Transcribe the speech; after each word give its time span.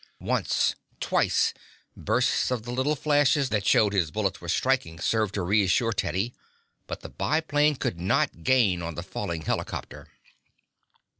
Once, 0.19 0.73
twice, 0.99 1.53
bursts 1.95 2.49
of 2.49 2.63
the 2.63 2.71
little 2.71 2.95
flashes 2.95 3.49
that 3.49 3.67
showed 3.67 3.93
his 3.93 4.09
bullets 4.09 4.41
were 4.41 4.49
striking 4.49 4.97
served 4.99 5.35
to 5.35 5.43
reassure 5.43 5.93
Teddy, 5.93 6.33
but 6.87 7.01
the 7.01 7.09
biplane 7.09 7.75
could 7.75 7.99
not 7.99 8.41
gain 8.41 8.81
on 8.81 8.95
the 8.95 9.03
falling 9.03 9.43
helicopter. 9.43 10.07